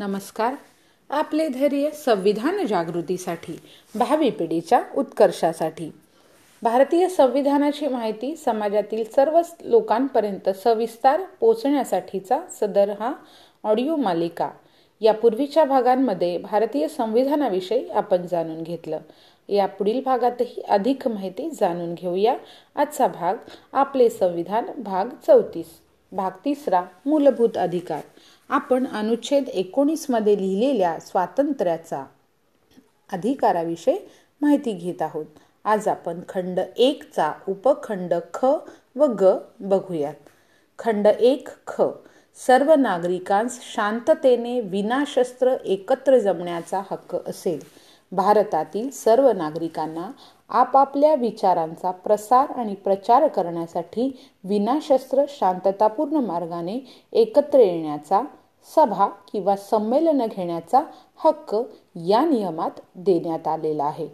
नमस्कार. 0.00 0.54
आपले 1.10 1.48
धैर्य 1.48 1.90
संविधान 1.90 2.66
जागृतीसाठी 2.66 3.60
भावी 3.94 4.30
पिढीच्या 4.30 4.82
उत्कर्षासाठी. 4.96 5.90
भारतीय 6.62 7.08
संविधानाची 7.08 7.88
माहिती 7.88 8.36
समाजातील 8.36 9.04
सर्व 9.04 9.40
लोकांपर्यंत 9.64 10.48
सविस्तार 10.48 11.20
पोचण्यासाठीचा 11.40 12.40
सदर 12.60 12.88
हा 13.00 13.12
ऑडिओ 13.64 13.96
मालिका. 13.96 14.50
या 15.00 15.14
पूर्वीच्या 15.14 15.64
भागांमध्ये 15.64 16.38
भारतीय 16.38 16.88
संविधानाविषयी 16.88 17.88
आपण 17.90 18.26
जाणून 18.30 18.62
घेतलं. 18.62 18.98
या 19.48 19.66
पुढील 19.66 20.02
भागातही 20.02 20.62
अधिक 20.62 21.08
माहिती 21.08 21.50
जाणून 21.50 21.94
घेऊया. 21.94 22.36
आजचा 22.74 23.06
भाग 23.06 23.34
आपले 23.72 24.10
संविधान 24.10 24.64
भाग 24.82 25.06
चौतीस. 25.26 25.89
भाग 26.12 26.30
तिसरा 26.30 26.84
मूलभूत 27.06 27.56
अधिकार. 27.56 28.00
आपण 28.48 28.86
अनुच्छेद 28.86 29.48
एकोणीसमध्ये 29.48 30.38
लिहिलेल्या 30.38 30.98
स्वातंत्र्याचा 31.00 32.04
अधिकाराविषयी 33.12 33.98
माहिती 34.40 34.72
घेत 34.72 35.02
आहोत. 35.02 35.26
आज 35.64 35.88
आपण 35.88 36.20
खंड 36.28 36.60
एकचा 36.76 37.32
उपखंड 37.48 38.14
ख 38.34 38.46
व 38.96 39.06
ग 39.06 39.38
बघूयात. 39.60 40.14
खंड 40.78 41.06
एक 41.06 41.48
ख. 41.66 41.82
सर्व 42.46 42.74
नागरिकांस 42.74 43.58
शांततेने 43.60 44.60
विनाशस्त्र 44.60 45.56
एकत्र 45.64 46.18
जमण्याचा 46.18 46.82
हक्क 46.90 47.16
असेल. 47.28 47.60
भारतातील 48.12 48.90
सर्व 48.90 49.32
नागरिकांना 49.32 50.10
आपापल्या 50.50 51.14
विचारांचा 51.14 51.90
प्रसार 51.90 52.50
आणि 52.50 52.74
प्रचार 52.74 53.28
करण्यासाठी 53.28 54.20
विनाशस्त्र 54.44 55.24
शांततापूर्ण 55.28 56.16
मार्गाने 56.16 56.78
एकत्र 57.12 57.58
येण्याचा 57.58 58.22
सभा 58.76 59.06
किंवा 59.06 59.56
संमेलन 59.56 60.26
घेण्याचा 60.26 60.80
हक्क 61.16 61.56
या 61.96 62.24
नियमात 62.24 62.70
देण्यात 62.94 63.48
आलेला 63.48 63.84
आहे. 63.84 64.08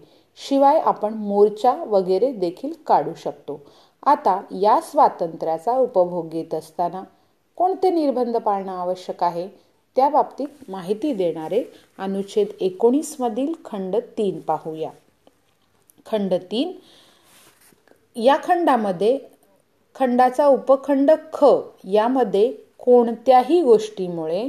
शिवाय 0.48 0.79
आपण 0.79 1.14
मोर्चा 1.14 1.84
वगैरे 1.84 2.33
देखील 2.33 2.73
काढू 2.87 3.14
शकतो. 3.14 3.61
आता 4.07 4.41
या 4.51 4.81
स्वातंत्र्याचा 4.81 5.77
उपभोग 5.79 6.29
घेत 6.29 6.55
असताना 6.55 7.03
कोणते 7.57 7.91
निर्बंध 7.91 8.37
पाळणं 8.37 8.73
आवश्यक 8.73 9.23
आहे? 9.23 9.48
त्या 9.97 10.09
बाबतीत 10.09 10.48
माहिती 10.69 11.12
देणारे 11.12 11.64
अनुच्छेद 11.98 12.47
एकोणीसमधील 12.61 13.53
खंड 13.64 13.97
तीन 13.97 14.41
पाहूया. 14.41 14.91
खंड 16.07 16.35
तीन. 16.51 16.73
या 18.17 18.37
खंडामध्ये 18.45 19.19
खंडाचा 19.97 20.47
उपखंड 20.47 21.11
ख 21.33 21.45
यामध्ये 21.85 22.51
कोणत्याही 22.79 23.61
गोष्टीमुळे 23.63 24.48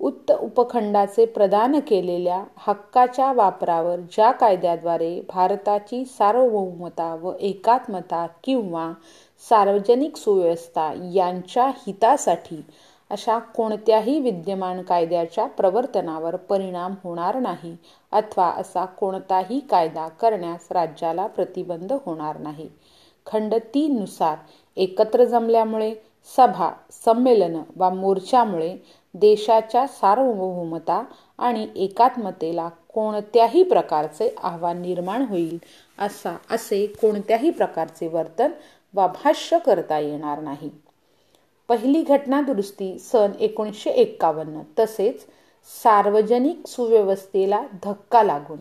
उत्त 0.00 0.32
उपखंडाचे 0.32 1.24
प्रदान 1.24 1.78
केलेल्या 1.80 2.42
हक्काच्या 2.56 3.32
वापरावर 3.32 4.00
ज्या 4.12 4.30
कायद्याद्वारे 4.30 5.20
भारताची 5.28 6.04
सार्वभौमता 6.04 7.14
व 7.14 7.32
एकात्मता 7.40 8.26
किंवा 8.44 8.92
सार्वजनिक 9.48 10.16
सुव्यवस्था 10.16 10.92
यांच्या 11.12 11.66
हितासाठी 11.86 12.60
अशा 13.10 13.38
कोणत्याही 13.38 14.18
विद्यमान 14.20 14.82
कायद्याच्या 14.82 15.46
प्रवर्तनावर 15.46 16.36
परिणाम 16.36 16.94
होणार 17.04 17.38
नाही 17.38 17.76
अथवा 18.12 18.48
असा 18.50 18.84
कोणताही 18.84 19.60
कायदा 19.60 20.08
करण्यास 20.20 20.66
राज्याला 20.70 21.26
प्रतिबंध 21.26 21.92
होणार 22.06 22.38
नाही. 22.38 22.68
खंड 23.26 23.54
तीन 23.74 23.98
नुसार 23.98 24.36
एकत्र 24.76 25.24
जमल्यामुळे 25.24 25.94
सभा 26.36 26.70
संमेलन 27.04 27.60
वा 27.76 27.90
मोर्चामुळे 27.90 28.76
देशाच्या 29.14 29.86
सार्वभौमता 29.86 31.02
आणि 31.38 31.66
एकात्मतेला 31.76 32.68
कोणत्याही 32.88 33.62
प्रकारचे 33.62 34.34
आव्हान 34.42 34.80
निर्माण 34.82 35.22
होईल 35.22 35.58
असा 35.98 36.36
असे 36.50 36.86
कोणत्याही 37.00 37.50
प्रकारचे 37.50 38.08
वर्तन 38.08 38.52
वा 38.94 39.06
भाष्य 39.06 39.58
करता 39.58 39.98
येणार 39.98 40.40
नाही. 40.40 40.70
पहिली 41.70 42.02
घटना 42.02 42.40
दुरुस्ती 42.40 42.98
सन 42.98 43.32
एकोणीसशे 43.40 43.90
एक्कावन्न 43.90 44.60
तसेच 44.78 45.20
सार्वजनिक 45.82 46.66
सुव्यवस्थेला 46.66 47.60
धक्का 47.84 48.22
लागून 48.22 48.58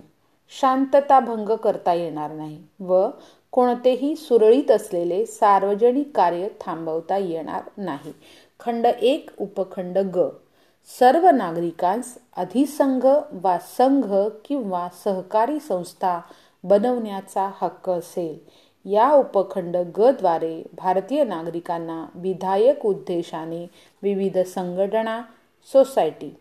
शांतता 0.50 1.20
भंग 1.20 1.50
करता 1.56 1.94
येणार 1.94 2.31
नाही 2.31 2.64
व 2.80 3.08
कोणतेही 3.52 4.16
सुरळीत 4.16 4.72
असलेले 4.72 5.25
सार्वजनिक 5.25 6.12
कार्य 6.16 6.47
थांबवता 6.62 7.18
येणार 7.18 7.62
नाही. 7.78 8.14
खंड 8.59 8.86
एक 8.86 9.30
उपखंड 9.38 9.97
ग. 9.97 10.28
सर्व 11.00 11.30
नागरिकांस 11.30 12.18
अधिसंघ 12.38 13.06
वा 13.44 13.58
संघ 13.78 14.14
किंवा 14.46 14.88
सहकारी 15.03 15.59
संस्था 15.59 16.22
बनवण्याचा 16.64 17.52
हक्क 17.62 17.90
असेल. 17.90 18.38
या 18.85 19.12
उपखंड 19.12 19.78
गद्वारे 19.78 20.63
भारतीय 20.73 21.23
नागरिकांना 21.23 22.06
विधायक 22.16 22.85
उद्देशाने 22.85 23.66
विविध 24.03 24.38
संघटना 24.38 25.22
सोसायटी 25.72 26.35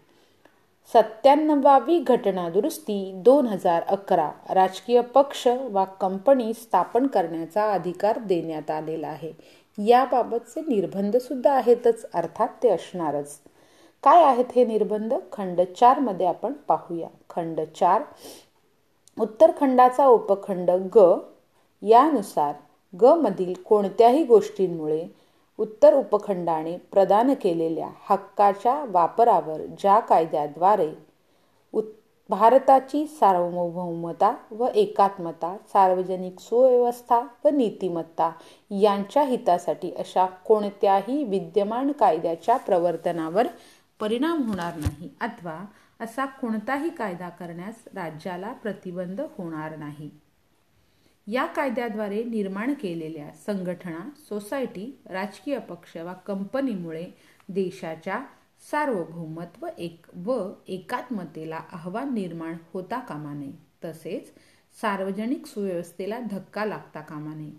सत्त्याण्णवावी 0.94 1.98
घटना 1.98 2.48
दुरुस्ती 2.48 3.12
दोन 3.14 3.46
हजार 3.46 3.82
अकरा 3.82 4.30
राजकीय 4.50 5.00
पक्ष 5.00 5.46
वा 5.70 5.84
कंपनी 5.84 6.52
स्थापन 6.54 7.06
करण्याचा 7.06 7.72
अधिकार 7.72 8.18
देण्यात 8.18 8.70
आलेला 8.70 9.08
आहे. 9.08 9.32
याबाबतचे 9.78 10.60
निर्बंधसुद्धा 10.60 11.52
आहेतच 11.52 12.06
अर्थात 12.14 12.48
ते 12.62 12.68
असणारच. 12.68 13.38
काय 14.02 14.24
आहेत 14.24 14.44
हे 14.56 14.64
निर्बंध? 14.64 15.14
खंड 15.32 15.60
चारमध्ये 15.60 16.26
आपण 16.26 16.52
पाहूया. 16.52 17.08
खंड 17.30 17.60
चार 17.76 18.02
उत्तरखंडाचा 19.20 20.06
उपखंड 20.06 20.70
ग 20.70 21.18
यानुसार 21.82 22.54
ग 23.00 23.04
मधील 23.04 23.52
कोणत्याही 23.64 24.24
गोष्टींमुळे 24.24 25.06
उत्तर 25.58 25.94
उपखंडाने 25.94 26.76
प्रदान 26.92 27.34
केलेल्या 27.34 27.88
हक्काच्या 28.00 28.84
वापरावर 28.88 29.60
ज्या 29.78 29.98
कायद्याद्वारे 30.00 30.90
भारताची 32.30 33.06
सार्वभौमता 33.06 34.34
व 34.50 34.66
एकात्मता 34.74 35.56
सार्वजनिक 35.72 36.40
सुव्यवस्था 36.40 37.20
व 37.44 37.48
नीतिमत्ता 37.48 38.30
यांच्या 38.70 39.22
हितासाठी 39.22 39.90
अशा 39.90 40.26
कोणत्याही 40.26 41.24
विद्यमान 41.24 41.92
कायद्याच्या 41.92 42.56
प्रवर्तनावर 42.56 43.46
परिणाम 44.00 44.48
होणार 44.48 44.76
नाही 44.76 45.08
अथवा 45.20 45.58
असा 46.00 46.26
कोणताही 46.26 46.90
कायदा 46.90 47.28
करण्यास 47.28 47.74
राज्याला 47.94 48.52
प्रतिबंध 48.52 49.20
होणार 49.20 49.76
नाही. 49.76 50.10
या 51.30 51.46
कायद्याद्वारे 51.46 52.24
निर्माण 52.24 52.74
केलेल्या 52.74 53.30
संघटना 53.32 54.10
सोसायटी 54.28 54.98
राजकीय 55.06 55.58
पक्ष 55.58 55.96
वा 55.96 56.12
कंपनीमुळे 56.12 57.06
देशाच्या 57.48 58.24
सार्वभौमत्व 58.70 59.66
एक 59.78 60.06
व 60.14 60.52
एकात्मतेला 60.68 61.56
आव्हान 61.56 62.14
निर्माण 62.14 62.54
होता 62.72 63.00
कामा 63.00 63.34
नये. 63.34 63.52
तसेच 63.84 64.32
सार्वजनिक 64.80 65.46
सुव्यवस्थेला 65.46 66.20
धक्का 66.30 66.64
लागता 66.64 67.00
कामा 67.00 67.34
नये. 67.34 67.52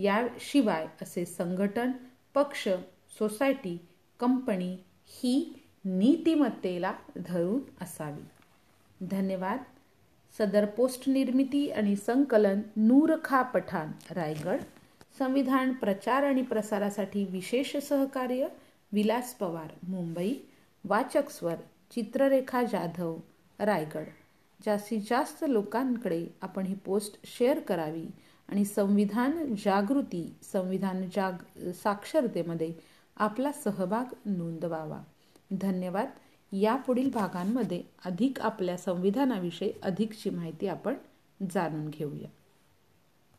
याशिवाय 0.00 0.88
असे 1.02 1.24
संघटन 1.24 1.92
पक्ष 2.34 2.68
सोसायटी 3.18 3.80
कंपनी 4.20 4.76
ही 5.06 5.62
नीतिमत्तेला 5.84 6.92
धरून 7.16 7.60
असावी. 7.80 8.24
धन्यवाद. 9.06 9.58
सदर 10.38 10.64
पोस्ट 10.64 11.08
निर्मिती 11.08 11.70
आणि 11.70 11.96
संकलन 11.96 12.60
नूरखा 12.76 13.42
पठाण 13.42 13.88
रायगड. 14.10 14.60
संविधान 15.18 15.72
प्रचार 15.72 16.22
आणि 16.22 16.42
प्रसारासाठी 16.42 17.24
विशेष 17.24 17.76
सहकार्य 17.76 18.46
विलास 18.92 19.34
पवार 19.34 19.72
मुंबई. 19.88 20.34
वाचक 20.84 21.30
स्वर 21.30 21.54
चित्ररेखा 21.94 22.62
जाधव 22.62 23.16
रायगड. 23.58 24.04
जास्तीत 24.66 25.00
जास्त 25.10 25.44
लोकांकडे 25.48 26.26
आपण 26.42 26.66
ही 26.66 26.74
पोस्ट 26.74 27.20
शेअर 27.24 27.60
करावी 27.60 28.06
आणि 28.48 28.64
संविधान 28.64 29.54
जागृती 29.64 30.34
संविधान 30.52 31.02
जाग 31.16 31.70
साक्षरतेमध्ये 31.70 32.72
आपला 33.16 33.52
सहभाग 33.52 34.14
नोंदवावा. 34.26 35.02
धन्यवाद. 35.60 36.08
यापुढील 36.52 37.10
भागांमध्ये 37.10 37.82
अधिक 38.04 38.40
आपल्या 38.40 38.76
संविधानाविषयी 38.76 39.72
अधिकची 39.82 40.30
माहिती 40.30 40.66
आपण 40.66 40.94
जाणून 41.50 41.88
घेऊया. 41.88 42.28